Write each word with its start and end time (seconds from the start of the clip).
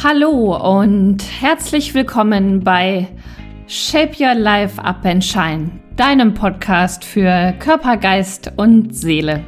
Hallo 0.00 0.56
und 0.78 1.24
herzlich 1.40 1.92
willkommen 1.92 2.62
bei 2.62 3.08
Shape 3.66 4.12
Your 4.20 4.36
Life 4.36 4.80
Up 4.80 5.04
and 5.04 5.24
Shine, 5.24 5.70
deinem 5.96 6.34
Podcast 6.34 7.04
für 7.04 7.52
Körper, 7.58 7.96
Geist 7.96 8.52
und 8.56 8.94
Seele. 8.94 9.42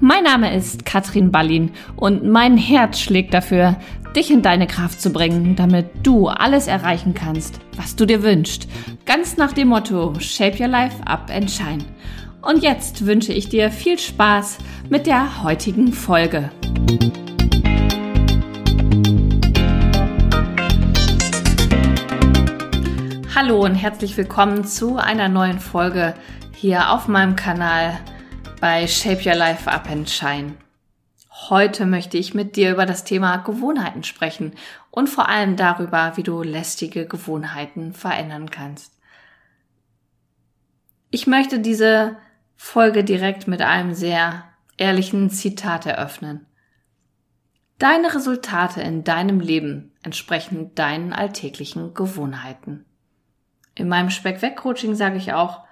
Mein 0.00 0.24
Name 0.24 0.56
ist 0.56 0.86
Katrin 0.86 1.30
Ballin 1.30 1.70
und 1.96 2.24
mein 2.24 2.56
Herz 2.56 2.98
schlägt 2.98 3.34
dafür, 3.34 3.76
dich 4.16 4.30
in 4.30 4.40
deine 4.40 4.66
Kraft 4.66 5.02
zu 5.02 5.12
bringen, 5.12 5.54
damit 5.54 5.90
du 6.02 6.28
alles 6.28 6.66
erreichen 6.66 7.12
kannst, 7.12 7.60
was 7.76 7.94
du 7.94 8.06
dir 8.06 8.22
wünschst. 8.22 8.66
Ganz 9.04 9.36
nach 9.36 9.52
dem 9.52 9.68
Motto 9.68 10.14
Shape 10.18 10.62
Your 10.62 10.68
Life 10.68 10.96
Up 11.04 11.30
and 11.30 11.50
Shine. 11.50 11.84
Und 12.40 12.62
jetzt 12.62 13.04
wünsche 13.04 13.34
ich 13.34 13.50
dir 13.50 13.70
viel 13.70 13.98
Spaß 13.98 14.56
mit 14.88 15.06
der 15.06 15.42
heutigen 15.42 15.92
Folge. 15.92 16.48
Hallo 23.36 23.64
und 23.64 23.74
herzlich 23.74 24.16
willkommen 24.16 24.64
zu 24.64 24.96
einer 24.96 25.28
neuen 25.28 25.58
Folge 25.58 26.14
hier 26.54 26.92
auf 26.92 27.08
meinem 27.08 27.34
Kanal 27.34 27.98
bei 28.60 28.86
Shape 28.86 29.28
Your 29.28 29.34
Life 29.34 29.68
Up 29.68 29.90
and 29.90 30.08
Shine. 30.08 30.54
Heute 31.48 31.84
möchte 31.84 32.16
ich 32.16 32.32
mit 32.32 32.54
dir 32.54 32.70
über 32.70 32.86
das 32.86 33.02
Thema 33.02 33.38
Gewohnheiten 33.38 34.04
sprechen 34.04 34.52
und 34.92 35.08
vor 35.08 35.28
allem 35.28 35.56
darüber, 35.56 36.12
wie 36.16 36.22
du 36.22 36.44
lästige 36.44 37.08
Gewohnheiten 37.08 37.92
verändern 37.92 38.52
kannst. 38.52 39.00
Ich 41.10 41.26
möchte 41.26 41.58
diese 41.58 42.16
Folge 42.54 43.02
direkt 43.02 43.48
mit 43.48 43.62
einem 43.62 43.94
sehr 43.94 44.44
ehrlichen 44.76 45.28
Zitat 45.28 45.86
eröffnen. 45.86 46.46
Deine 47.78 48.14
Resultate 48.14 48.80
in 48.80 49.02
deinem 49.02 49.40
Leben 49.40 49.90
entsprechen 50.04 50.72
deinen 50.76 51.12
alltäglichen 51.12 51.94
Gewohnheiten. 51.94 52.86
In 53.74 53.88
meinem 53.88 54.10
Speck-Weg-Coaching 54.10 54.94
sage 54.94 55.16
ich 55.16 55.32
auch, 55.32 55.64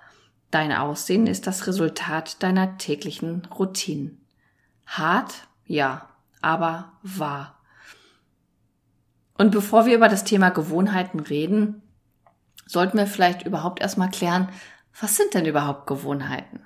dein 0.51 0.73
Aussehen 0.73 1.27
ist 1.27 1.47
das 1.47 1.67
Resultat 1.67 2.43
deiner 2.43 2.79
täglichen 2.79 3.47
Routinen. 3.47 4.25
Hart? 4.87 5.47
Ja, 5.67 6.09
aber 6.41 6.93
wahr. 7.03 7.59
Und 9.39 9.51
bevor 9.51 9.87
wir 9.87 9.95
über 9.95 10.09
das 10.09 10.25
Thema 10.25 10.51
Gewohnheiten 10.51 11.21
reden, 11.21 11.83
sollten 12.67 12.99
wir 12.99 13.07
vielleicht 13.07 13.47
überhaupt 13.47 13.81
erstmal 13.81 14.11
klären, 14.11 14.49
was 15.01 15.17
sind 15.17 15.35
denn 15.35 15.47
überhaupt 15.47 15.87
Gewohnheiten? 15.87 16.61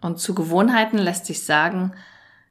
Und 0.00 0.18
zu 0.18 0.34
Gewohnheiten 0.34 0.98
lässt 0.98 1.26
sich 1.26 1.44
sagen, 1.44 1.92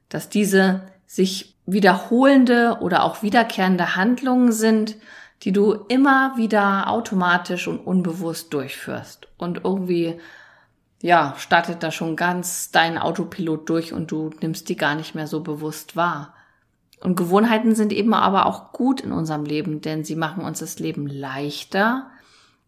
dass 0.08 0.28
diese 0.28 0.86
sich 1.06 1.56
wiederholende 1.66 2.78
oder 2.80 3.04
auch 3.04 3.22
wiederkehrende 3.22 3.96
Handlungen 3.96 4.52
sind, 4.52 4.96
die 5.44 5.52
du 5.52 5.72
immer 5.88 6.36
wieder 6.36 6.88
automatisch 6.88 7.68
und 7.68 7.78
unbewusst 7.78 8.54
durchführst. 8.54 9.28
Und 9.36 9.60
irgendwie, 9.64 10.18
ja, 11.02 11.34
startet 11.36 11.82
da 11.82 11.90
schon 11.90 12.16
ganz 12.16 12.70
dein 12.70 12.96
Autopilot 12.96 13.68
durch 13.68 13.92
und 13.92 14.10
du 14.10 14.30
nimmst 14.40 14.68
die 14.70 14.76
gar 14.76 14.94
nicht 14.94 15.14
mehr 15.14 15.26
so 15.26 15.40
bewusst 15.40 15.96
wahr. 15.96 16.34
Und 17.00 17.16
Gewohnheiten 17.16 17.74
sind 17.74 17.92
eben 17.92 18.14
aber 18.14 18.46
auch 18.46 18.72
gut 18.72 19.02
in 19.02 19.12
unserem 19.12 19.44
Leben, 19.44 19.82
denn 19.82 20.04
sie 20.04 20.16
machen 20.16 20.42
uns 20.42 20.60
das 20.60 20.78
Leben 20.78 21.06
leichter 21.06 22.10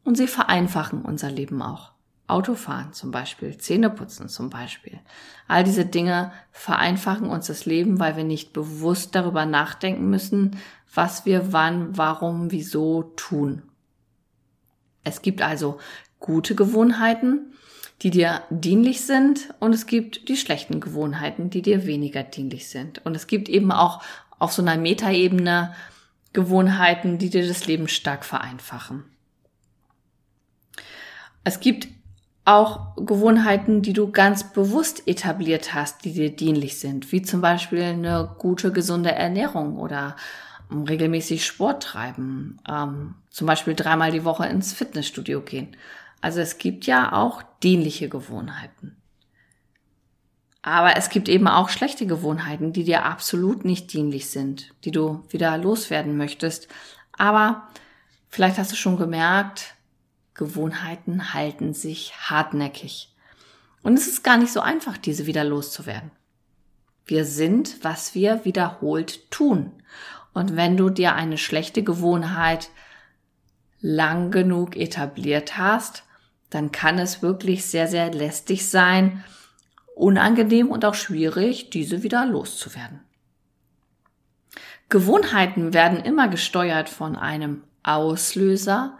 und 0.04 0.16
sie 0.16 0.26
vereinfachen 0.26 1.00
unser 1.00 1.30
Leben 1.30 1.62
auch. 1.62 1.92
Autofahren 2.28 2.92
zum 2.92 3.10
Beispiel, 3.10 3.56
Zähneputzen 3.56 4.28
zum 4.28 4.50
Beispiel. 4.50 4.98
All 5.46 5.62
diese 5.62 5.86
Dinge 5.86 6.32
vereinfachen 6.50 7.28
uns 7.28 7.46
das 7.46 7.66
Leben, 7.66 8.00
weil 8.00 8.16
wir 8.16 8.24
nicht 8.24 8.52
bewusst 8.52 9.14
darüber 9.14 9.46
nachdenken 9.46 10.10
müssen, 10.10 10.58
was 10.92 11.24
wir 11.24 11.52
wann, 11.52 11.96
warum, 11.96 12.50
wieso 12.50 13.04
tun. 13.16 13.62
Es 15.04 15.22
gibt 15.22 15.40
also 15.40 15.78
gute 16.18 16.54
Gewohnheiten, 16.56 17.52
die 18.02 18.10
dir 18.10 18.42
dienlich 18.50 19.02
sind 19.02 19.54
und 19.60 19.72
es 19.72 19.86
gibt 19.86 20.28
die 20.28 20.36
schlechten 20.36 20.80
Gewohnheiten, 20.80 21.48
die 21.48 21.62
dir 21.62 21.86
weniger 21.86 22.22
dienlich 22.22 22.68
sind. 22.68 23.04
Und 23.06 23.14
es 23.14 23.26
gibt 23.26 23.48
eben 23.48 23.70
auch 23.70 24.02
auf 24.38 24.52
so 24.52 24.62
einer 24.62 24.76
Metaebene 24.76 25.74
Gewohnheiten, 26.32 27.18
die 27.18 27.30
dir 27.30 27.46
das 27.46 27.66
Leben 27.66 27.88
stark 27.88 28.24
vereinfachen. 28.24 29.04
Es 31.44 31.60
gibt 31.60 31.88
auch 32.46 32.94
Gewohnheiten, 32.96 33.82
die 33.82 33.92
du 33.92 34.10
ganz 34.10 34.52
bewusst 34.52 35.06
etabliert 35.06 35.74
hast, 35.74 36.04
die 36.04 36.12
dir 36.12 36.34
dienlich 36.34 36.78
sind, 36.78 37.10
wie 37.10 37.20
zum 37.20 37.40
Beispiel 37.40 37.82
eine 37.82 38.34
gute, 38.38 38.72
gesunde 38.72 39.12
Ernährung 39.12 39.76
oder 39.76 40.16
ähm, 40.70 40.84
regelmäßig 40.84 41.44
Sport 41.44 41.82
treiben, 41.82 42.58
ähm, 42.68 43.16
zum 43.30 43.48
Beispiel 43.48 43.74
dreimal 43.74 44.12
die 44.12 44.24
Woche 44.24 44.46
ins 44.46 44.72
Fitnessstudio 44.72 45.40
gehen. 45.40 45.76
Also 46.20 46.40
es 46.40 46.58
gibt 46.58 46.86
ja 46.86 47.12
auch 47.12 47.42
dienliche 47.62 48.08
Gewohnheiten. 48.08 48.96
Aber 50.62 50.96
es 50.96 51.10
gibt 51.10 51.28
eben 51.28 51.48
auch 51.48 51.68
schlechte 51.68 52.06
Gewohnheiten, 52.06 52.72
die 52.72 52.84
dir 52.84 53.04
absolut 53.04 53.64
nicht 53.64 53.92
dienlich 53.92 54.30
sind, 54.30 54.72
die 54.84 54.90
du 54.92 55.24
wieder 55.30 55.56
loswerden 55.58 56.16
möchtest. 56.16 56.68
Aber 57.12 57.68
vielleicht 58.28 58.58
hast 58.58 58.72
du 58.72 58.76
schon 58.76 58.96
gemerkt, 58.96 59.75
Gewohnheiten 60.36 61.32
halten 61.32 61.72
sich 61.72 62.14
hartnäckig. 62.14 63.14
Und 63.82 63.94
es 63.94 64.06
ist 64.06 64.22
gar 64.22 64.36
nicht 64.36 64.52
so 64.52 64.60
einfach, 64.60 64.98
diese 64.98 65.26
wieder 65.26 65.44
loszuwerden. 65.44 66.10
Wir 67.06 67.24
sind, 67.24 67.82
was 67.82 68.14
wir 68.14 68.44
wiederholt 68.44 69.30
tun. 69.30 69.72
Und 70.34 70.56
wenn 70.56 70.76
du 70.76 70.90
dir 70.90 71.14
eine 71.14 71.38
schlechte 71.38 71.82
Gewohnheit 71.82 72.68
lang 73.80 74.30
genug 74.30 74.76
etabliert 74.76 75.56
hast, 75.56 76.04
dann 76.50 76.72
kann 76.72 76.98
es 76.98 77.22
wirklich 77.22 77.64
sehr, 77.64 77.88
sehr 77.88 78.12
lästig 78.12 78.68
sein, 78.68 79.24
unangenehm 79.94 80.70
und 80.70 80.84
auch 80.84 80.94
schwierig, 80.94 81.70
diese 81.70 82.02
wieder 82.02 82.26
loszuwerden. 82.26 83.00
Gewohnheiten 84.88 85.72
werden 85.72 86.00
immer 86.00 86.28
gesteuert 86.28 86.88
von 86.88 87.16
einem 87.16 87.64
Auslöser, 87.82 88.98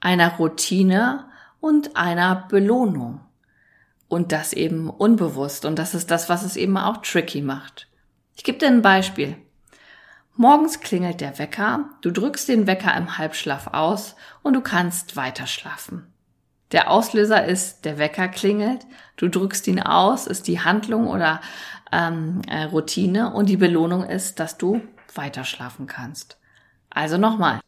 einer 0.00 0.36
Routine 0.36 1.26
und 1.60 1.96
einer 1.96 2.46
Belohnung. 2.48 3.20
Und 4.08 4.32
das 4.32 4.52
eben 4.52 4.90
unbewusst. 4.90 5.64
Und 5.64 5.78
das 5.78 5.94
ist 5.94 6.10
das, 6.10 6.28
was 6.28 6.42
es 6.42 6.56
eben 6.56 6.76
auch 6.76 6.98
tricky 6.98 7.42
macht. 7.42 7.86
Ich 8.34 8.42
gebe 8.42 8.58
dir 8.58 8.66
ein 8.66 8.82
Beispiel. 8.82 9.36
Morgens 10.34 10.80
klingelt 10.80 11.20
der 11.20 11.38
Wecker, 11.38 11.90
du 12.00 12.10
drückst 12.10 12.48
den 12.48 12.66
Wecker 12.66 12.96
im 12.96 13.18
Halbschlaf 13.18 13.66
aus 13.66 14.16
und 14.42 14.54
du 14.54 14.62
kannst 14.62 15.14
weiter 15.14 15.46
schlafen. 15.46 16.06
Der 16.72 16.90
Auslöser 16.90 17.44
ist, 17.44 17.84
der 17.84 17.98
Wecker 17.98 18.28
klingelt, 18.28 18.86
du 19.16 19.28
drückst 19.28 19.66
ihn 19.66 19.82
aus, 19.82 20.26
ist 20.26 20.48
die 20.48 20.60
Handlung 20.60 21.08
oder 21.08 21.42
ähm, 21.92 22.40
äh, 22.48 22.62
Routine 22.62 23.34
und 23.34 23.50
die 23.50 23.58
Belohnung 23.58 24.04
ist, 24.04 24.40
dass 24.40 24.56
du 24.56 24.80
weiter 25.14 25.44
schlafen 25.44 25.86
kannst. 25.86 26.38
Also 26.88 27.18
nochmal, 27.18 27.60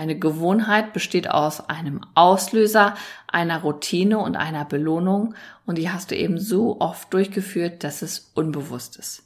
eine 0.00 0.18
Gewohnheit 0.18 0.94
besteht 0.94 1.30
aus 1.30 1.60
einem 1.68 2.00
Auslöser, 2.14 2.94
einer 3.28 3.60
Routine 3.60 4.18
und 4.18 4.34
einer 4.34 4.64
Belohnung 4.64 5.34
und 5.66 5.76
die 5.76 5.90
hast 5.90 6.10
du 6.10 6.16
eben 6.16 6.38
so 6.38 6.80
oft 6.80 7.12
durchgeführt, 7.12 7.84
dass 7.84 8.00
es 8.00 8.30
unbewusst 8.34 8.96
ist. 8.96 9.24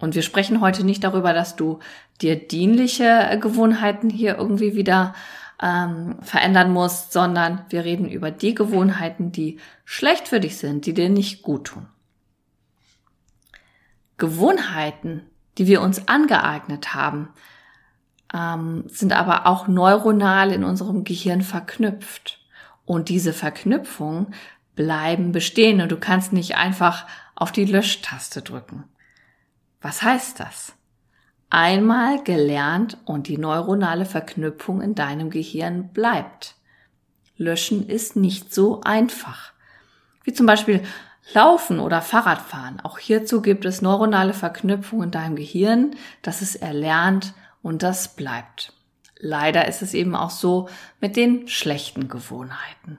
Und 0.00 0.16
wir 0.16 0.22
sprechen 0.22 0.60
heute 0.60 0.82
nicht 0.82 1.04
darüber, 1.04 1.32
dass 1.32 1.54
du 1.54 1.78
dir 2.20 2.34
dienliche 2.34 3.38
Gewohnheiten 3.40 4.10
hier 4.10 4.38
irgendwie 4.38 4.74
wieder 4.74 5.14
ähm, 5.62 6.16
verändern 6.20 6.72
musst, 6.72 7.12
sondern 7.12 7.64
wir 7.68 7.84
reden 7.84 8.10
über 8.10 8.32
die 8.32 8.56
Gewohnheiten, 8.56 9.30
die 9.30 9.60
schlecht 9.84 10.26
für 10.26 10.40
dich 10.40 10.56
sind, 10.56 10.84
die 10.84 10.94
dir 10.94 11.10
nicht 11.10 11.42
gut 11.42 11.68
tun. 11.68 11.86
Gewohnheiten, 14.18 15.22
die 15.58 15.68
wir 15.68 15.80
uns 15.80 16.08
angeeignet 16.08 16.92
haben, 16.92 17.28
ähm, 18.34 18.84
sind 18.88 19.12
aber 19.12 19.46
auch 19.46 19.68
neuronal 19.68 20.52
in 20.52 20.64
unserem 20.64 21.04
Gehirn 21.04 21.42
verknüpft. 21.42 22.40
Und 22.84 23.08
diese 23.08 23.32
Verknüpfungen 23.32 24.34
bleiben 24.74 25.32
bestehen 25.32 25.80
und 25.80 25.92
du 25.92 25.96
kannst 25.98 26.32
nicht 26.32 26.56
einfach 26.56 27.06
auf 27.34 27.52
die 27.52 27.64
Löschtaste 27.64 28.42
drücken. 28.42 28.84
Was 29.80 30.02
heißt 30.02 30.40
das? 30.40 30.74
Einmal 31.50 32.22
gelernt 32.22 32.96
und 33.04 33.28
die 33.28 33.36
neuronale 33.36 34.06
Verknüpfung 34.06 34.80
in 34.80 34.94
deinem 34.94 35.28
Gehirn 35.28 35.92
bleibt. 35.92 36.54
Löschen 37.36 37.86
ist 37.86 38.16
nicht 38.16 38.54
so 38.54 38.80
einfach. 38.82 39.52
Wie 40.24 40.32
zum 40.32 40.46
Beispiel 40.46 40.82
Laufen 41.34 41.78
oder 41.78 42.02
Fahrradfahren. 42.02 42.80
Auch 42.80 42.98
hierzu 42.98 43.42
gibt 43.42 43.64
es 43.64 43.82
neuronale 43.82 44.34
Verknüpfungen 44.34 45.06
in 45.06 45.10
deinem 45.10 45.36
Gehirn, 45.36 45.94
das 46.22 46.42
es 46.42 46.56
erlernt 46.56 47.34
und 47.62 47.82
das 47.82 48.14
bleibt. 48.16 48.72
Leider 49.18 49.68
ist 49.68 49.82
es 49.82 49.94
eben 49.94 50.16
auch 50.16 50.30
so 50.30 50.68
mit 51.00 51.16
den 51.16 51.46
schlechten 51.48 52.08
Gewohnheiten. 52.08 52.98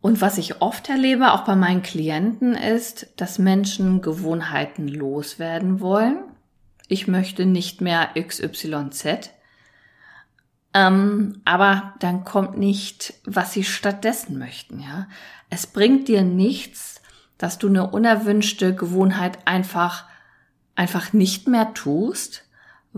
Und 0.00 0.20
was 0.20 0.38
ich 0.38 0.62
oft 0.62 0.88
erlebe, 0.88 1.32
auch 1.32 1.44
bei 1.44 1.56
meinen 1.56 1.82
Klienten, 1.82 2.54
ist, 2.54 3.08
dass 3.16 3.38
Menschen 3.38 4.00
Gewohnheiten 4.00 4.88
loswerden 4.88 5.80
wollen, 5.80 6.18
ich 6.88 7.06
möchte 7.06 7.44
nicht 7.44 7.80
mehr 7.80 8.10
XYZ. 8.18 9.30
Ähm, 10.72 11.42
aber 11.44 11.94
dann 11.98 12.24
kommt 12.24 12.56
nicht, 12.56 13.14
was 13.24 13.52
sie 13.52 13.64
stattdessen 13.64 14.38
möchten, 14.38 14.80
ja. 14.80 15.06
Es 15.50 15.66
bringt 15.66 16.08
dir 16.08 16.22
nichts, 16.22 17.02
dass 17.36 17.58
du 17.58 17.68
eine 17.68 17.90
unerwünschte 17.90 18.74
Gewohnheit 18.74 19.38
einfach, 19.46 20.06
einfach 20.74 21.12
nicht 21.12 21.48
mehr 21.48 21.74
tust, 21.74 22.47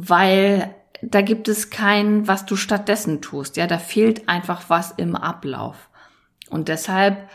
weil 0.09 0.75
da 1.03 1.23
gibt 1.23 1.49
es 1.49 1.71
kein, 1.71 2.29
was 2.29 2.47
du 2.47 2.57
stattdessen 2.57 3.21
tust. 3.21 3.57
Ja, 3.57 3.67
da 3.67 3.79
fehlt 3.79 4.29
einfach 4.29 4.65
was 4.69 4.93
im 4.93 5.17
Ablauf. 5.17 5.89
Und 6.51 6.69
deshalb 6.69 7.29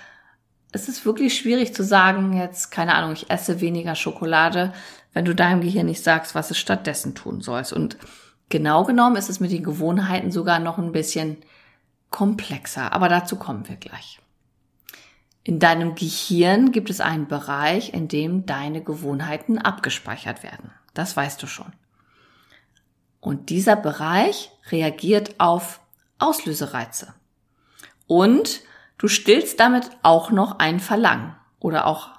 ist 0.72 0.90
es 0.90 1.06
wirklich 1.06 1.36
schwierig 1.36 1.74
zu 1.74 1.84
sagen, 1.84 2.38
jetzt, 2.38 2.70
keine 2.70 2.96
Ahnung, 2.96 3.14
ich 3.14 3.30
esse 3.30 3.62
weniger 3.62 3.96
Schokolade, 3.96 4.74
wenn 5.14 5.26
du 5.26 5.34
deinem 5.34 5.62
Gehirn 5.62 5.86
nicht 5.86 6.04
sagst, 6.04 6.36
was 6.36 6.52
es 6.52 6.58
stattdessen 6.58 7.16
tun 7.16 7.42
sollst. 7.42 7.72
Und 7.72 7.98
genau 8.50 8.84
genommen 8.84 9.16
ist 9.16 9.30
es 9.30 9.40
mit 9.40 9.52
den 9.52 9.64
Gewohnheiten 9.64 10.32
sogar 10.32 10.60
noch 10.60 10.78
ein 10.78 10.92
bisschen 10.92 11.38
komplexer. 12.10 12.92
Aber 12.94 13.10
dazu 13.10 13.38
kommen 13.38 13.68
wir 13.68 13.78
gleich. 13.78 14.20
In 15.44 15.60
deinem 15.60 15.96
Gehirn 15.96 16.72
gibt 16.72 16.90
es 16.90 17.02
einen 17.02 17.28
Bereich, 17.28 17.94
in 17.94 18.08
dem 18.08 18.46
deine 18.46 18.82
Gewohnheiten 18.82 19.58
abgespeichert 19.58 20.44
werden. 20.44 20.72
Das 20.94 21.16
weißt 21.16 21.42
du 21.42 21.48
schon. 21.48 21.72
Und 23.26 23.50
dieser 23.50 23.76
Bereich 23.76 24.52
reagiert 24.70 25.40
auf 25.40 25.80
Auslösereize. 26.20 27.16
Und 28.06 28.62
du 29.00 29.08
stillst 29.08 29.60
damit 29.60 29.90
auch 30.04 30.30
noch 30.30 30.60
ein 30.60 30.80
Verlangen 30.80 31.36
oder 31.60 31.88
auch 31.88 32.12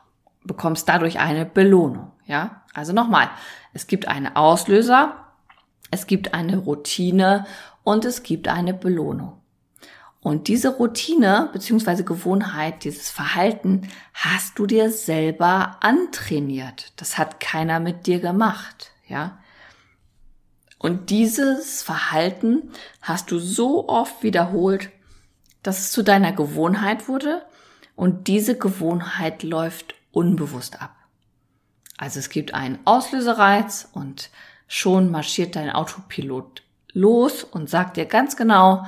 bekommst 0.43 0.89
dadurch 0.89 1.21
eine 1.21 1.47
Belohnung. 1.47 2.11
Ja, 2.27 2.63
also 2.75 2.93
nochmal. 2.93 3.31
Es 3.73 3.87
gibt 3.87 4.09
einen 4.09 4.35
Auslöser, 4.35 5.29
es 5.93 6.09
gibt 6.09 6.35
eine 6.35 6.57
Routine 6.57 7.47
und 7.85 8.05
es 8.05 8.25
gibt 8.25 8.49
eine 8.49 8.75
Belohnung. 8.75 9.41
Und 10.21 10.49
diese 10.49 10.71
Routine 10.71 11.51
beziehungsweise 11.53 12.03
Gewohnheit, 12.03 12.83
dieses 12.83 13.11
Verhalten 13.11 13.89
hast 14.13 14.59
du 14.59 14.67
dir 14.67 14.91
selber 14.91 15.77
antrainiert. 15.83 16.95
Das 16.97 17.17
hat 17.17 17.39
keiner 17.39 17.79
mit 17.79 18.09
dir 18.09 18.19
gemacht, 18.19 18.91
ja. 19.07 19.39
Und 20.79 21.11
dieses 21.11 21.83
Verhalten 21.83 22.71
hast 23.01 23.31
du 23.31 23.39
so 23.39 23.89
oft 23.89 24.23
wiederholt, 24.23 24.91
dass 25.63 25.81
es 25.81 25.93
zu 25.93 26.03
deiner 26.03 26.33
Gewohnheit 26.33 27.09
wurde 27.09 27.45
und 27.97 28.29
diese 28.29 28.57
Gewohnheit 28.57 29.43
läuft 29.43 29.95
unbewusst 30.13 30.81
ab. 30.81 30.95
Also 31.97 32.19
es 32.19 32.29
gibt 32.29 32.55
einen 32.55 32.79
Auslösereiz 32.85 33.89
und 33.93 34.31
schon 34.69 35.11
marschiert 35.11 35.57
dein 35.57 35.71
Autopilot 35.71 36.63
los 36.93 37.43
und 37.43 37.71
sagt 37.71 37.97
dir 37.97 38.07
ganz 38.07 38.37
genau, 38.37 38.87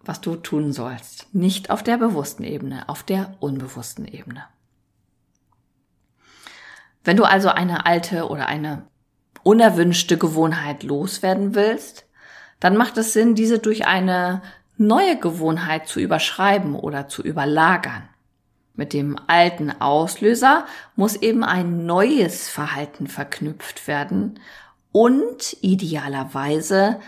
was 0.00 0.20
du 0.20 0.36
tun 0.36 0.72
sollst. 0.72 1.32
Nicht 1.34 1.70
auf 1.70 1.82
der 1.82 1.98
bewussten 1.98 2.44
Ebene, 2.44 2.88
auf 2.88 3.02
der 3.02 3.34
unbewussten 3.40 4.06
Ebene. 4.06 4.44
Wenn 7.04 7.16
du 7.16 7.24
also 7.24 7.48
eine 7.48 7.86
alte 7.86 8.28
oder 8.28 8.46
eine 8.46 8.86
unerwünschte 9.48 10.18
Gewohnheit 10.18 10.82
loswerden 10.82 11.54
willst, 11.54 12.04
dann 12.60 12.76
macht 12.76 12.98
es 12.98 13.14
Sinn, 13.14 13.34
diese 13.34 13.58
durch 13.58 13.86
eine 13.86 14.42
neue 14.76 15.18
Gewohnheit 15.18 15.88
zu 15.88 16.00
überschreiben 16.00 16.74
oder 16.74 17.08
zu 17.08 17.22
überlagern. 17.22 18.06
Mit 18.74 18.92
dem 18.92 19.18
alten 19.26 19.70
Auslöser 19.80 20.66
muss 20.96 21.16
eben 21.16 21.44
ein 21.44 21.86
neues 21.86 22.50
Verhalten 22.50 23.06
verknüpft 23.06 23.88
werden 23.88 24.38
und 24.92 25.56
idealerweise 25.62 27.00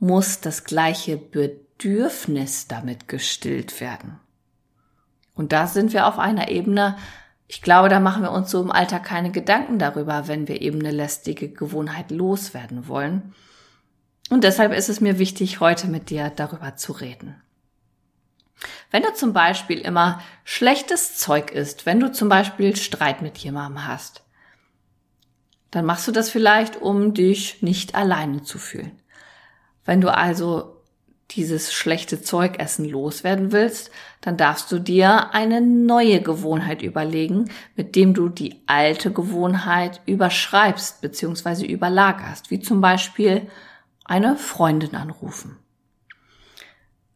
muss 0.00 0.40
das 0.40 0.64
gleiche 0.64 1.16
Bedürfnis 1.16 2.66
damit 2.66 3.06
gestillt 3.06 3.80
werden. 3.80 4.18
Und 5.36 5.52
da 5.52 5.68
sind 5.68 5.92
wir 5.92 6.08
auf 6.08 6.18
einer 6.18 6.48
Ebene, 6.48 6.96
ich 7.46 7.62
glaube, 7.62 7.88
da 7.88 8.00
machen 8.00 8.22
wir 8.22 8.32
uns 8.32 8.50
so 8.50 8.60
im 8.60 8.70
Alltag 8.70 9.04
keine 9.04 9.30
Gedanken 9.30 9.78
darüber, 9.78 10.28
wenn 10.28 10.48
wir 10.48 10.62
eben 10.62 10.80
eine 10.80 10.90
lästige 10.90 11.48
Gewohnheit 11.48 12.10
loswerden 12.10 12.88
wollen. 12.88 13.34
Und 14.30 14.44
deshalb 14.44 14.72
ist 14.72 14.88
es 14.88 15.00
mir 15.00 15.18
wichtig, 15.18 15.60
heute 15.60 15.86
mit 15.86 16.08
dir 16.08 16.30
darüber 16.30 16.76
zu 16.76 16.92
reden. 16.92 17.40
Wenn 18.90 19.02
du 19.02 19.12
zum 19.12 19.32
Beispiel 19.32 19.80
immer 19.80 20.22
schlechtes 20.44 21.18
Zeug 21.18 21.50
isst, 21.50 21.84
wenn 21.84 22.00
du 22.00 22.12
zum 22.12 22.28
Beispiel 22.28 22.76
Streit 22.76 23.20
mit 23.20 23.36
jemandem 23.38 23.86
hast, 23.86 24.22
dann 25.70 25.84
machst 25.84 26.06
du 26.06 26.12
das 26.12 26.30
vielleicht, 26.30 26.76
um 26.80 27.14
dich 27.14 27.60
nicht 27.60 27.94
alleine 27.94 28.42
zu 28.42 28.58
fühlen. 28.58 28.92
Wenn 29.84 30.00
du 30.00 30.14
also 30.14 30.73
dieses 31.30 31.72
schlechte 31.72 32.22
Zeugessen 32.22 32.88
loswerden 32.88 33.50
willst, 33.52 33.90
dann 34.20 34.36
darfst 34.36 34.70
du 34.70 34.78
dir 34.78 35.34
eine 35.34 35.60
neue 35.60 36.20
Gewohnheit 36.20 36.82
überlegen, 36.82 37.50
mit 37.76 37.96
dem 37.96 38.14
du 38.14 38.28
die 38.28 38.60
alte 38.66 39.12
Gewohnheit 39.12 40.00
überschreibst 40.06 41.00
bzw. 41.00 41.66
überlagerst, 41.66 42.50
wie 42.50 42.60
zum 42.60 42.80
Beispiel 42.80 43.48
eine 44.04 44.36
Freundin 44.36 44.94
anrufen. 44.94 45.56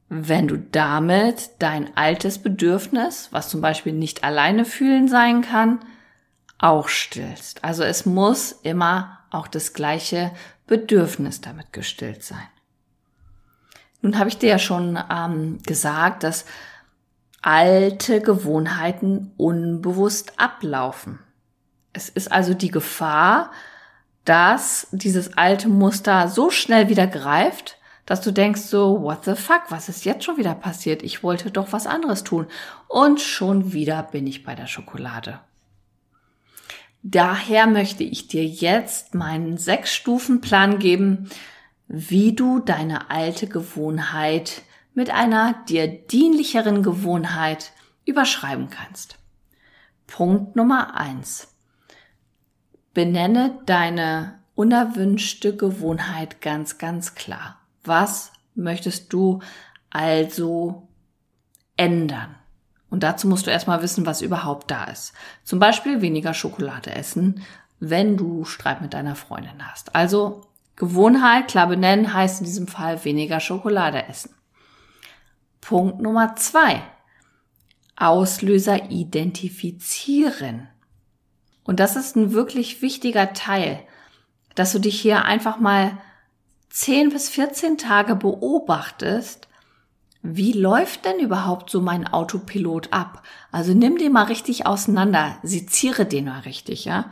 Wenn 0.08 0.48
du 0.48 0.58
damit 0.58 1.50
dein 1.58 1.94
altes 1.96 2.38
Bedürfnis, 2.38 3.28
was 3.30 3.50
zum 3.50 3.60
Beispiel 3.60 3.92
nicht 3.92 4.24
alleine 4.24 4.64
fühlen 4.64 5.06
sein 5.06 5.42
kann, 5.42 5.80
auch 6.58 6.88
stillst. 6.88 7.62
Also 7.62 7.84
es 7.84 8.06
muss 8.06 8.52
immer 8.52 9.18
auch 9.30 9.48
das 9.48 9.74
gleiche 9.74 10.32
Bedürfnis 10.66 11.42
damit 11.42 11.72
gestillt 11.72 12.24
sein. 12.24 12.48
Nun 14.00 14.18
habe 14.18 14.28
ich 14.28 14.38
dir 14.38 14.48
ja 14.50 14.58
schon 14.58 14.98
ähm, 15.10 15.58
gesagt, 15.66 16.22
dass 16.22 16.44
alte 17.42 18.20
Gewohnheiten 18.20 19.32
unbewusst 19.36 20.38
ablaufen. 20.38 21.18
Es 21.92 22.08
ist 22.08 22.30
also 22.30 22.54
die 22.54 22.70
Gefahr, 22.70 23.50
dass 24.24 24.88
dieses 24.92 25.36
alte 25.36 25.68
Muster 25.68 26.28
so 26.28 26.50
schnell 26.50 26.88
wieder 26.88 27.06
greift, 27.06 27.78
dass 28.06 28.20
du 28.20 28.32
denkst 28.32 28.62
so, 28.62 29.02
what 29.02 29.24
the 29.24 29.34
fuck, 29.34 29.62
was 29.70 29.88
ist 29.88 30.04
jetzt 30.04 30.24
schon 30.24 30.36
wieder 30.36 30.54
passiert? 30.54 31.02
Ich 31.02 31.22
wollte 31.22 31.50
doch 31.50 31.72
was 31.72 31.86
anderes 31.86 32.24
tun. 32.24 32.46
Und 32.86 33.20
schon 33.20 33.72
wieder 33.72 34.02
bin 34.02 34.26
ich 34.26 34.44
bei 34.44 34.54
der 34.54 34.66
Schokolade. 34.66 35.40
Daher 37.02 37.66
möchte 37.66 38.04
ich 38.04 38.28
dir 38.28 38.44
jetzt 38.44 39.14
meinen 39.14 39.56
Sechs-Stufen-Plan 39.56 40.78
geben, 40.78 41.30
wie 41.88 42.34
du 42.34 42.60
deine 42.60 43.10
alte 43.10 43.48
Gewohnheit 43.48 44.62
mit 44.94 45.10
einer 45.10 45.54
dir 45.68 45.88
dienlicheren 45.88 46.82
Gewohnheit 46.82 47.72
überschreiben 48.04 48.68
kannst. 48.70 49.18
Punkt 50.06 50.54
Nummer 50.54 50.96
eins: 50.96 51.54
Benenne 52.94 53.58
deine 53.66 54.38
unerwünschte 54.54 55.56
Gewohnheit 55.56 56.40
ganz, 56.40 56.78
ganz 56.78 57.14
klar. 57.14 57.60
Was 57.84 58.32
möchtest 58.54 59.12
du 59.12 59.40
also 59.88 60.88
ändern? 61.76 62.34
Und 62.90 63.02
dazu 63.02 63.28
musst 63.28 63.46
du 63.46 63.50
erstmal 63.50 63.82
wissen, 63.82 64.04
was 64.06 64.22
überhaupt 64.22 64.70
da 64.70 64.84
ist. 64.84 65.12
Zum 65.44 65.58
Beispiel 65.58 66.00
weniger 66.00 66.34
Schokolade 66.34 66.90
essen, 66.90 67.44
wenn 67.80 68.16
du 68.16 68.44
Streit 68.44 68.80
mit 68.80 68.94
deiner 68.94 69.14
Freundin 69.14 69.66
hast. 69.70 69.94
Also 69.94 70.47
Gewohnheit, 70.78 71.48
klar 71.48 71.66
benennen, 71.66 72.14
heißt 72.14 72.40
in 72.40 72.46
diesem 72.46 72.68
Fall 72.68 73.04
weniger 73.04 73.40
Schokolade 73.40 74.06
essen. 74.06 74.34
Punkt 75.60 76.00
Nummer 76.00 76.36
zwei. 76.36 76.82
Auslöser 77.96 78.90
identifizieren. 78.90 80.68
Und 81.64 81.80
das 81.80 81.96
ist 81.96 82.16
ein 82.16 82.32
wirklich 82.32 82.80
wichtiger 82.80 83.32
Teil, 83.32 83.80
dass 84.54 84.72
du 84.72 84.78
dich 84.78 85.00
hier 85.00 85.24
einfach 85.24 85.58
mal 85.58 85.98
10 86.70 87.10
bis 87.10 87.28
14 87.28 87.76
Tage 87.76 88.14
beobachtest, 88.14 89.48
wie 90.22 90.52
läuft 90.52 91.04
denn 91.04 91.18
überhaupt 91.18 91.70
so 91.70 91.80
mein 91.80 92.06
Autopilot 92.06 92.92
ab? 92.92 93.22
Also 93.50 93.72
nimm 93.72 93.98
den 93.98 94.12
mal 94.12 94.24
richtig 94.24 94.66
auseinander, 94.66 95.38
seziere 95.42 96.06
den 96.06 96.26
mal 96.26 96.40
richtig, 96.40 96.84
ja. 96.84 97.10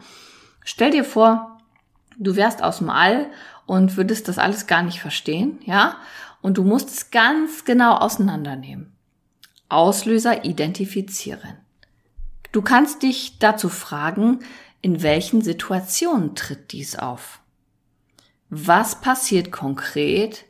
Stell 0.64 0.90
dir 0.90 1.04
vor, 1.04 1.55
du 2.18 2.36
wärst 2.36 2.62
aus 2.62 2.78
dem 2.78 2.90
All 2.90 3.30
und 3.66 3.96
würdest 3.96 4.28
das 4.28 4.38
alles 4.38 4.66
gar 4.66 4.82
nicht 4.82 5.00
verstehen, 5.00 5.58
ja? 5.64 5.96
Und 6.42 6.58
du 6.58 6.64
musst 6.64 6.90
es 6.90 7.10
ganz 7.10 7.64
genau 7.64 7.96
auseinandernehmen. 7.96 8.92
Auslöser 9.68 10.44
identifizieren. 10.44 11.56
Du 12.52 12.62
kannst 12.62 13.02
dich 13.02 13.38
dazu 13.38 13.68
fragen, 13.68 14.40
in 14.80 15.02
welchen 15.02 15.42
Situationen 15.42 16.34
tritt 16.34 16.72
dies 16.72 16.96
auf? 16.96 17.40
Was 18.48 19.00
passiert 19.00 19.50
konkret, 19.50 20.44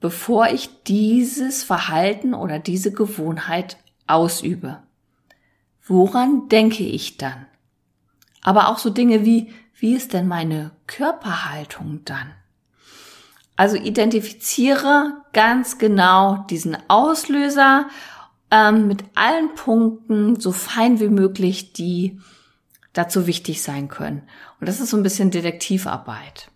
bevor 0.00 0.48
ich 0.48 0.70
dieses 0.84 1.64
Verhalten 1.64 2.34
oder 2.34 2.60
diese 2.60 2.92
Gewohnheit 2.92 3.76
ausübe? 4.06 4.82
Woran 5.84 6.48
denke 6.48 6.84
ich 6.84 7.16
dann? 7.16 7.46
Aber 8.42 8.68
auch 8.68 8.78
so 8.78 8.90
Dinge 8.90 9.24
wie, 9.24 9.52
wie 9.76 9.94
ist 9.94 10.12
denn 10.12 10.28
meine 10.28 10.70
Körperhaltung 10.86 12.04
dann? 12.04 12.32
Also 13.56 13.76
identifiziere 13.76 15.12
ganz 15.32 15.78
genau 15.78 16.44
diesen 16.50 16.76
Auslöser 16.88 17.88
ähm, 18.50 18.88
mit 18.88 19.04
allen 19.14 19.54
Punkten 19.54 20.40
so 20.40 20.52
fein 20.52 21.00
wie 21.00 21.08
möglich, 21.08 21.72
die 21.72 22.20
dazu 22.92 23.26
wichtig 23.26 23.62
sein 23.62 23.88
können. 23.88 24.22
Und 24.60 24.68
das 24.68 24.80
ist 24.80 24.90
so 24.90 24.96
ein 24.96 25.02
bisschen 25.02 25.30
Detektivarbeit. 25.30 26.50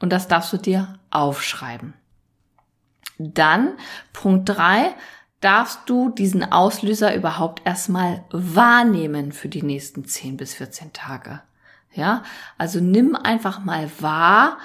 Und 0.00 0.12
das 0.12 0.28
darfst 0.28 0.52
du 0.52 0.56
dir 0.56 0.98
aufschreiben. 1.10 1.94
Dann 3.18 3.72
Punkt 4.12 4.48
drei 4.48 4.94
darfst 5.40 5.80
du 5.86 6.10
diesen 6.10 6.44
Auslöser 6.52 7.14
überhaupt 7.14 7.62
erstmal 7.64 8.24
wahrnehmen 8.30 9.32
für 9.32 9.48
die 9.48 9.62
nächsten 9.62 10.04
10 10.04 10.36
bis 10.36 10.54
14 10.54 10.92
Tage. 10.92 11.40
Ja, 11.92 12.22
also 12.58 12.80
nimm 12.80 13.16
einfach 13.16 13.64
mal 13.64 13.90
wahr, 14.00 14.58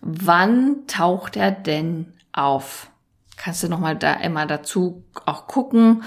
wann 0.00 0.86
taucht 0.86 1.36
er 1.36 1.50
denn 1.50 2.14
auf? 2.32 2.90
Kannst 3.36 3.62
du 3.62 3.68
nochmal 3.68 3.96
da 3.96 4.14
immer 4.14 4.46
dazu 4.46 5.04
auch 5.26 5.46
gucken, 5.46 6.02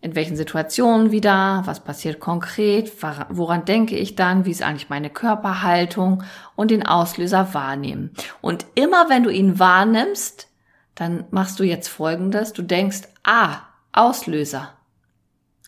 in 0.00 0.16
welchen 0.16 0.36
Situationen 0.36 1.12
wieder, 1.12 1.62
was 1.64 1.78
passiert 1.78 2.18
konkret, 2.18 2.92
woran 3.28 3.64
denke 3.64 3.96
ich 3.96 4.16
dann, 4.16 4.44
wie 4.44 4.50
ist 4.50 4.62
eigentlich 4.62 4.90
meine 4.90 5.10
Körperhaltung 5.10 6.24
und 6.56 6.72
den 6.72 6.84
Auslöser 6.84 7.54
wahrnehmen. 7.54 8.10
Und 8.40 8.66
immer 8.74 9.08
wenn 9.08 9.22
du 9.22 9.30
ihn 9.30 9.60
wahrnimmst, 9.60 10.48
dann 10.96 11.24
machst 11.30 11.60
du 11.60 11.64
jetzt 11.64 11.86
Folgendes. 11.86 12.52
Du 12.52 12.62
denkst, 12.62 13.02
ah, 13.22 13.60
Auslöser. 13.92 14.70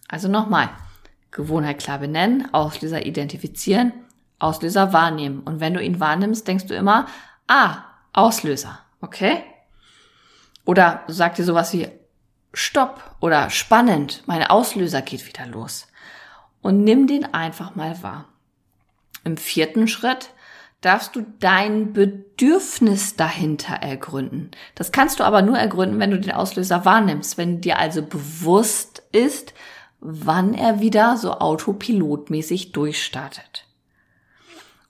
Also 0.09 0.26
nochmal, 0.28 0.69
Gewohnheit 1.31 1.78
klar 1.78 1.99
benennen, 1.99 2.52
Auslöser 2.52 3.07
identifizieren, 3.07 3.93
Auslöser 4.38 4.93
wahrnehmen. 4.93 5.41
Und 5.41 5.61
wenn 5.61 5.75
du 5.75 5.83
ihn 5.83 6.00
wahrnimmst, 6.00 6.47
denkst 6.47 6.67
du 6.67 6.75
immer, 6.75 7.07
ah, 7.47 7.85
Auslöser. 8.12 8.79
Okay? 9.00 9.43
Oder 10.64 11.03
sag 11.09 11.35
dir 11.35 11.45
sowas 11.45 11.73
wie, 11.73 11.88
stopp 12.55 13.17
oder 13.21 13.50
spannend, 13.50 14.23
mein 14.26 14.45
Auslöser 14.45 15.03
geht 15.03 15.26
wieder 15.26 15.47
los. 15.47 15.88
Und 16.62 16.85
nimm 16.85 17.07
den 17.07 17.35
einfach 17.35 17.75
mal 17.75 18.03
wahr. 18.03 18.26
Im 19.25 19.37
vierten 19.37 19.88
Schritt 19.88 20.31
darfst 20.81 21.17
du 21.17 21.25
dein 21.41 21.93
Bedürfnis 21.93 23.17
dahinter 23.17 23.75
ergründen. 23.75 24.50
Das 24.75 24.93
kannst 24.93 25.19
du 25.19 25.25
aber 25.25 25.43
nur 25.43 25.59
ergründen, 25.59 25.99
wenn 25.99 26.11
du 26.11 26.21
den 26.21 26.33
Auslöser 26.33 26.85
wahrnimmst, 26.85 27.38
wenn 27.38 27.61
dir 27.61 27.79
also 27.79 28.03
bewusst 28.03 29.03
ist, 29.12 29.55
wann 30.00 30.53
er 30.53 30.81
wieder 30.81 31.17
so 31.17 31.33
autopilotmäßig 31.33 32.73
durchstartet. 32.73 33.53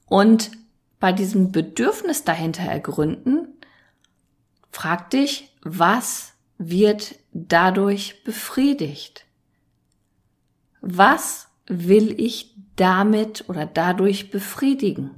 Und 0.06 0.50
bei 1.00 1.12
diesem 1.12 1.52
Bedürfnis 1.52 2.24
dahinter 2.24 2.64
ergründen, 2.64 3.48
frag 4.70 5.10
dich, 5.10 5.54
was 5.62 6.34
wird 6.58 7.16
dadurch 7.32 8.22
befriedigt? 8.24 9.26
Was 10.80 11.48
will 11.66 12.18
ich 12.20 12.54
damit 12.76 13.48
oder 13.48 13.66
dadurch 13.66 14.30
befriedigen? 14.30 15.10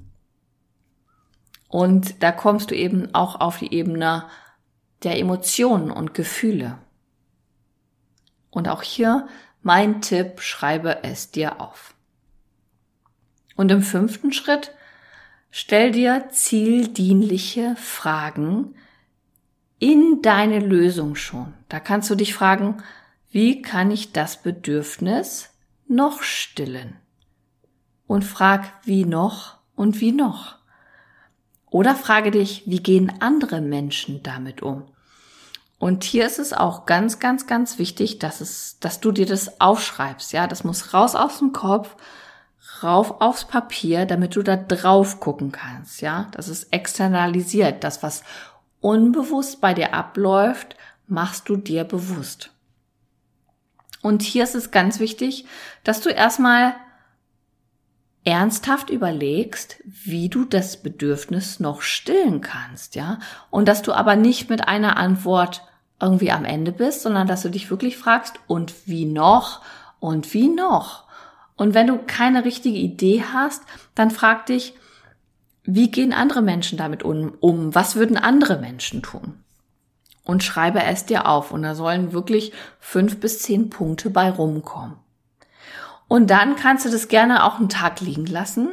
Und 1.69 2.23
da 2.23 2.33
kommst 2.33 2.71
du 2.71 2.77
eben 2.77 3.15
auch 3.15 3.41
auf 3.41 3.59
die 3.59 3.75
Ebene 3.75 4.27
der 5.03 5.19
Emotionen 5.19 5.91
und 5.91 6.15
Gefühle. 6.15 6.79
Und 8.51 8.69
auch 8.69 8.83
hier 8.83 9.29
mein 9.63 10.01
Tipp, 10.01 10.41
schreibe 10.41 11.03
es 11.03 11.33
dir 11.33 11.61
auf. 11.61 11.96
Und 13.57 13.73
im 13.73 13.83
fünften 13.83 14.33
Schritt 14.33 14.73
stell 15.51 15.91
dir 15.91 16.29
zieldienliche 16.31 17.75
Fragen 17.77 18.75
in 19.79 20.21
deine 20.23 20.61
Lösung 20.61 21.17
schon. 21.17 21.55
Da 21.69 21.81
kannst 21.81 22.09
du 22.11 22.15
dich 22.15 22.35
fragen, 22.35 22.83
wie 23.31 23.63
kann 23.63 23.91
ich 23.91 24.13
das 24.13 24.43
Bedürfnis 24.43 25.51
noch 25.89 26.23
stillen? 26.23 26.97
Und 28.07 28.25
frag, 28.25 28.73
wie 28.85 29.05
noch 29.05 29.59
und 29.75 30.01
wie 30.01 30.13
noch. 30.13 30.57
Oder 31.71 31.95
frage 31.97 32.31
dich, 32.31 32.63
wie 32.67 32.83
gehen 32.83 33.13
andere 33.21 33.61
Menschen 33.61 34.23
damit 34.23 34.63
um? 34.63 34.85
Und 35.79 36.05
hier 36.05 36.25
ist 36.25 36.39
es 36.39 36.53
auch 36.53 36.87
ganz, 36.87 37.19
ganz, 37.19 37.47
ganz 37.47 37.79
wichtig, 37.79 38.19
dass 38.19 38.41
es, 38.41 38.79
dass 38.81 39.01
du 39.01 39.13
dir 39.13 39.27
das 39.27 39.61
aufschreibst. 39.61 40.33
Ja, 40.33 40.47
das 40.47 40.65
muss 40.65 40.95
raus 40.95 41.15
aus 41.15 41.39
dem 41.39 41.53
Kopf, 41.53 41.97
rauf 42.83 43.21
aufs 43.21 43.45
Papier, 43.45 44.07
damit 44.07 44.37
du 44.37 44.43
da 44.43 44.57
drauf 44.57 45.21
gucken 45.21 45.53
kannst. 45.53 46.01
Ja, 46.01 46.29
das 46.33 46.49
ist 46.49 46.73
externalisiert. 46.73 47.85
Das, 47.85 48.03
was 48.03 48.23
unbewusst 48.81 49.61
bei 49.61 49.75
dir 49.75 49.95
abläuft, 49.95 50.77
machst 51.07 51.49
du 51.49 51.57
dir 51.57 51.85
bewusst. 51.85 52.51
Und 54.03 54.23
hier 54.23 54.45
ist 54.45 54.55
es 54.55 54.71
ganz 54.71 55.01
wichtig, 55.01 55.47
dass 55.83 56.01
du 56.01 56.11
erstmal 56.11 56.75
ernsthaft 58.25 58.91
überlegst, 58.91 59.77
wie 59.85 60.29
du 60.29 60.45
das 60.45 60.83
Bedürfnis 60.83 61.61
noch 61.61 61.83
stillen 61.83 62.41
kannst, 62.41 62.97
ja? 62.97 63.21
Und 63.51 63.69
dass 63.69 63.83
du 63.83 63.93
aber 63.93 64.17
nicht 64.17 64.51
mit 64.51 64.67
einer 64.67 64.97
Antwort 64.97 65.63
irgendwie 66.01 66.33
am 66.33 66.45
Ende 66.45 66.73
bist, 66.73 67.03
sondern 67.03 67.27
dass 67.27 67.43
du 67.43 67.51
dich 67.51 67.71
wirklich 67.71 67.97
fragst, 67.97 68.35
und 68.47 68.87
wie 68.87 69.07
noch? 69.07 69.63
Und 70.01 70.35
wie 70.35 70.49
noch? 70.49 71.06
Und 71.57 71.75
wenn 71.75 71.87
du 71.87 71.99
keine 71.99 72.45
richtige 72.45 72.79
Idee 72.79 73.25
hast, 73.33 73.63
dann 73.95 74.11
frag 74.11 74.47
dich, 74.47 74.75
wie 75.65 75.91
gehen 75.91 76.13
andere 76.13 76.43
Menschen 76.43 76.79
damit 76.79 77.03
um? 77.03 77.75
Was 77.75 77.97
würden 77.97 78.17
andere 78.17 78.59
Menschen 78.59 79.03
tun? 79.03 79.43
Und 80.23 80.45
schreibe 80.45 80.83
es 80.83 81.07
dir 81.07 81.27
auf. 81.27 81.51
Und 81.51 81.63
da 81.63 81.75
sollen 81.75 82.13
wirklich 82.13 82.53
fünf 82.79 83.21
bis 83.21 83.43
zehn 83.43 83.71
Punkte 83.71 84.11
bei 84.11 84.31
rumkommen. 84.31 84.97
Und 86.09 86.31
dann 86.31 86.57
kannst 86.57 86.85
du 86.85 86.91
das 86.91 87.09
gerne 87.09 87.45
auch 87.45 87.59
einen 87.59 87.69
Tag 87.69 88.01
liegen 88.01 88.27
lassen. 88.27 88.69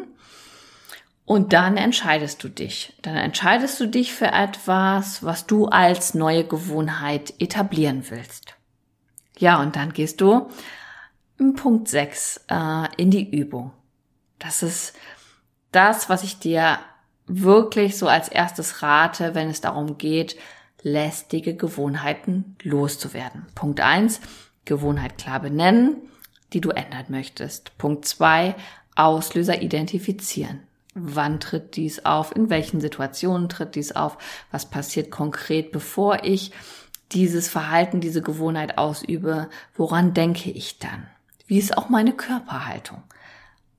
Und 1.25 1.54
dann 1.54 1.78
entscheidest 1.78 2.44
du 2.44 2.50
dich. 2.50 2.94
Dann 3.02 3.16
entscheidest 3.16 3.80
du 3.80 3.88
dich 3.88 4.13
für 4.13 4.28
etwas, 4.28 5.24
was 5.24 5.48
du 5.48 5.68
als 5.68 6.13
neue 6.13 6.44
Gewohnheit 6.44 7.34
etablieren 7.40 8.04
willst. 8.10 8.56
Ja, 9.40 9.60
und 9.62 9.75
dann 9.75 9.94
gehst 9.94 10.22
du 10.22 10.50
Punkt 11.38 11.88
6 11.88 12.46
äh, 12.50 12.88
in 12.98 13.12
die 13.12 13.30
Übung. 13.36 13.72
Das 14.40 14.63
ist 14.63 14.94
das, 15.72 16.10
was 16.10 16.24
ich 16.24 16.40
dir 16.40 16.80
wirklich 17.25 17.98
so 17.98 18.08
als 18.08 18.30
erstes 18.30 18.82
rate, 18.82 19.36
wenn 19.36 19.50
es 19.50 19.62
darum 19.62 19.98
geht, 19.98 20.38
lästige 20.82 21.56
Gewohnheiten 21.56 22.58
loszuwerden. 22.62 23.46
Punkt 23.56 23.80
1, 23.80 24.20
Gewohnheit 24.66 25.18
klar 25.18 25.40
benennen 25.40 25.98
die 26.54 26.62
du 26.62 26.70
ändern 26.70 27.06
möchtest. 27.10 27.78
Punkt 27.78 28.06
zwei, 28.06 28.56
Auslöser 28.96 29.62
identifizieren. 29.62 30.62
Wann 30.94 31.40
tritt 31.40 31.75
dies 31.75 32.06
auf? 32.06 32.36
In 32.36 32.50
welchen 32.50 32.80
Situationen 32.80 33.50
tritt 33.50 33.75
dies 33.75 33.94
auf? 33.94 34.18
Was 34.52 34.70
passiert 34.70 35.10
konkret, 35.10 35.72
bevor 35.72 36.24
ich 36.24 36.52
dieses 37.12 37.50
Verhalten, 37.50 38.00
diese 38.00 38.22
Gewohnheit 38.22 38.78
ausübe? 38.78 39.50
Woran 39.75 40.13
denke 40.13 40.52
ich 40.52 40.78
dann? 40.78 41.08
Wie 41.46 41.60
ist 41.60 41.78
auch 41.78 41.90
meine 41.90 42.14
Körperhaltung? 42.14 43.04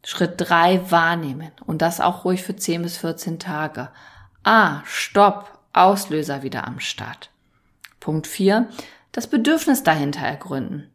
Schritt 0.05 0.35
drei 0.37 0.91
wahrnehmen 0.91 1.51
und 1.65 1.81
das 1.81 2.01
auch 2.01 2.25
ruhig 2.25 2.43
für 2.43 2.57
10 2.57 2.83
bis 2.83 2.99
14 2.99 3.39
Tage. 3.39 3.91
Ah, 4.43 4.83
stopp, 4.85 5.59
Auslöser 5.73 6.43
wieder 6.43 6.67
am 6.67 6.79
Start. 6.81 7.31
Punkt 8.01 8.27
vier 8.27 8.69
das 9.13 9.29
Bedürfnis 9.29 9.85
dahinter 9.85 10.27
ergründen. 10.27 10.91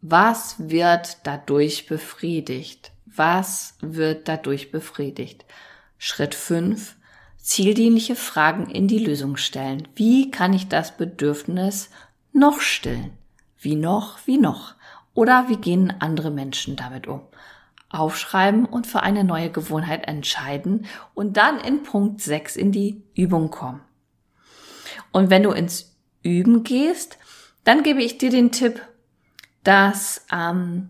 Was 0.00 0.56
wird 0.58 1.18
dadurch 1.24 1.86
befriedigt? 1.86 2.92
Was 3.04 3.76
wird 3.82 4.26
dadurch 4.26 4.70
befriedigt? 4.70 5.44
Schritt 5.98 6.34
5. 6.34 6.96
Zieldienliche 7.36 8.16
Fragen 8.16 8.70
in 8.70 8.88
die 8.88 8.98
Lösung 8.98 9.36
stellen. 9.36 9.86
Wie 9.94 10.30
kann 10.30 10.54
ich 10.54 10.68
das 10.68 10.96
Bedürfnis 10.96 11.90
noch 12.32 12.60
stillen? 12.60 13.12
Wie 13.58 13.76
noch? 13.76 14.18
Wie 14.26 14.38
noch? 14.38 14.74
Oder 15.20 15.50
wie 15.50 15.58
gehen 15.58 15.92
andere 16.00 16.30
Menschen 16.30 16.76
damit 16.76 17.06
um? 17.06 17.20
Aufschreiben 17.90 18.64
und 18.64 18.86
für 18.86 19.02
eine 19.02 19.22
neue 19.22 19.50
Gewohnheit 19.50 20.08
entscheiden 20.08 20.86
und 21.12 21.36
dann 21.36 21.60
in 21.60 21.82
Punkt 21.82 22.22
6 22.22 22.56
in 22.56 22.72
die 22.72 23.02
Übung 23.14 23.50
kommen. 23.50 23.82
Und 25.12 25.28
wenn 25.28 25.42
du 25.42 25.50
ins 25.50 25.94
Üben 26.22 26.64
gehst, 26.64 27.18
dann 27.64 27.82
gebe 27.82 28.02
ich 28.02 28.16
dir 28.16 28.30
den 28.30 28.50
Tipp, 28.50 28.80
dass 29.62 30.24
ähm, 30.32 30.88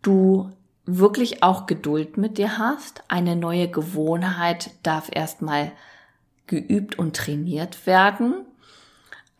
du 0.00 0.50
wirklich 0.86 1.42
auch 1.42 1.66
Geduld 1.66 2.16
mit 2.16 2.38
dir 2.38 2.56
hast. 2.56 3.02
Eine 3.08 3.36
neue 3.36 3.68
Gewohnheit 3.68 4.70
darf 4.84 5.10
erstmal 5.12 5.72
geübt 6.46 6.98
und 6.98 7.14
trainiert 7.14 7.86
werden. 7.86 8.46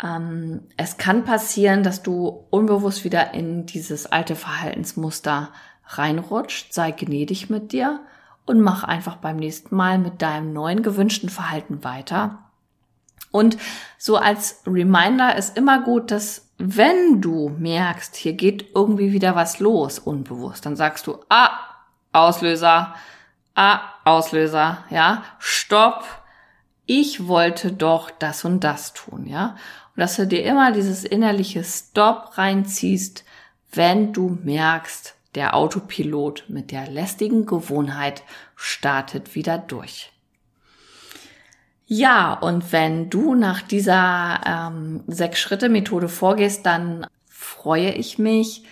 Ähm, 0.03 0.63
es 0.77 0.97
kann 0.97 1.25
passieren, 1.25 1.83
dass 1.83 2.03
du 2.03 2.47
unbewusst 2.51 3.05
wieder 3.05 3.35
in 3.35 3.67
dieses 3.67 4.07
alte 4.07 4.37
Verhaltensmuster 4.37 5.51
reinrutscht. 5.87 6.73
Sei 6.73 6.91
gnädig 6.93 7.51
mit 7.51 7.73
dir. 7.73 8.01
und 8.47 8.61
mach 8.61 8.83
einfach 8.83 9.17
beim 9.17 9.37
nächsten 9.37 9.77
Mal 9.77 9.99
mit 9.99 10.23
deinem 10.23 10.53
neuen 10.53 10.83
gewünschten 10.83 11.29
Verhalten 11.29 11.85
weiter. 11.85 12.51
Und 13.31 13.59
so 13.97 14.17
als 14.17 14.63
Reminder 14.67 15.37
ist 15.37 15.57
immer 15.57 15.83
gut, 15.83 16.11
dass 16.11 16.49
wenn 16.59 17.21
du 17.21 17.49
merkst, 17.49 18.17
hier 18.17 18.33
geht 18.33 18.75
irgendwie 18.75 19.13
wieder 19.13 19.37
was 19.37 19.61
los, 19.61 20.01
unbewusst, 20.01 20.67
dann 20.67 20.75
sagst 20.75 21.07
du, 21.07 21.19
ah, 21.29 21.51
Auslöser, 22.13 22.95
ah, 23.55 23.81
Auslöser, 24.05 24.79
ja, 24.91 25.23
stopp, 25.39 26.05
ich 26.87 27.29
wollte 27.29 27.73
doch 27.73 28.11
das 28.11 28.45
und 28.45 28.65
das 28.65 28.95
tun, 28.95 29.27
ja. 29.27 29.55
Dass 30.01 30.17
du 30.17 30.27
dir 30.27 30.43
immer 30.45 30.73
dieses 30.73 31.05
innerliche 31.05 31.63
Stop 31.63 32.39
reinziehst, 32.39 33.23
wenn 33.71 34.15
du 34.15 34.39
merkst, 34.43 35.15
der 35.35 35.55
Autopilot 35.55 36.45
mit 36.49 36.71
der 36.71 36.89
lästigen 36.89 37.45
Gewohnheit 37.45 38.23
startet 38.57 39.35
wieder 39.35 39.59
durch. 39.59 40.11
Ja, 41.85 42.33
und 42.33 42.73
wenn 42.73 43.11
du 43.11 43.35
nach 43.35 43.61
dieser 43.61 44.41
ähm, 44.47 45.05
Sechs-Schritte-Methode 45.07 46.09
vorgehst, 46.09 46.65
dann 46.65 47.07
freue 47.29 47.91
ich 47.91 48.19
mich, 48.19 48.65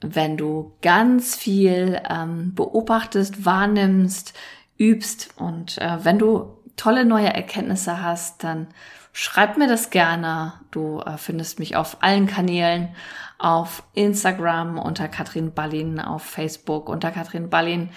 wenn 0.00 0.36
du 0.36 0.76
ganz 0.82 1.34
viel 1.34 2.00
ähm, 2.08 2.54
beobachtest, 2.54 3.44
wahrnimmst, 3.44 4.34
übst 4.80 5.28
und 5.36 5.78
äh, 5.78 6.04
wenn 6.04 6.18
du 6.18 6.56
tolle 6.76 7.04
neue 7.04 7.32
Erkenntnisse 7.32 8.02
hast, 8.02 8.42
dann 8.42 8.68
schreib 9.12 9.58
mir 9.58 9.68
das 9.68 9.90
gerne. 9.90 10.54
Du 10.70 11.00
äh, 11.00 11.18
findest 11.18 11.58
mich 11.58 11.76
auf 11.76 11.98
allen 12.00 12.26
Kanälen, 12.26 12.88
auf 13.38 13.82
Instagram 13.92 14.78
unter 14.78 15.08
Katrin 15.08 15.52
Ballin, 15.52 16.00
auf 16.00 16.22
Facebook 16.22 16.88
unter 16.88 17.10
Katrin 17.10 17.50
Ballin. 17.50 17.90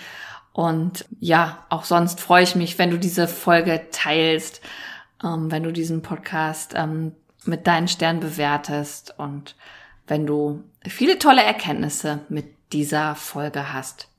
Und 0.51 1.05
ja, 1.19 1.65
auch 1.69 1.85
sonst 1.85 2.19
freue 2.19 2.43
ich 2.43 2.55
mich, 2.55 2.77
wenn 2.77 2.91
du 2.91 2.99
diese 2.99 3.27
Folge 3.27 3.87
teilst, 3.91 4.61
ähm, 5.23 5.49
wenn 5.49 5.63
du 5.63 5.71
diesen 5.71 6.01
Podcast 6.01 6.73
ähm, 6.75 7.13
mit 7.45 7.65
deinen 7.65 7.87
Sternen 7.87 8.19
bewertest 8.19 9.15
und 9.17 9.55
wenn 10.07 10.25
du 10.25 10.63
viele 10.85 11.17
tolle 11.17 11.43
Erkenntnisse 11.43 12.19
mit 12.27 12.53
dieser 12.73 13.15
Folge 13.15 13.71
hast. 13.71 14.09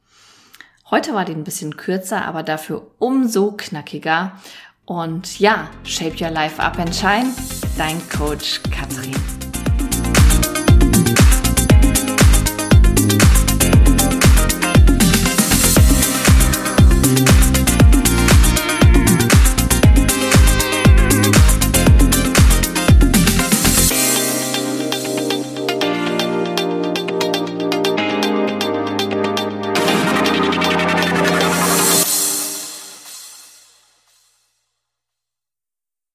Heute 0.91 1.15
war 1.15 1.25
die 1.25 1.33
ein 1.33 1.45
bisschen 1.45 1.79
kürzer, 1.79 2.27
aber 2.27 2.43
dafür 2.43 2.87
umso 2.99 3.53
knackiger. 3.53 4.33
Und 4.85 5.41
ja, 5.41 5.71
Shape 5.85 6.23
Your 6.23 6.31
Life 6.31 6.63
Up 6.63 6.79
and 6.79 6.95
Shine, 6.95 7.33
dein 7.79 7.99
Coach 8.11 8.61
Katrin. 8.71 9.15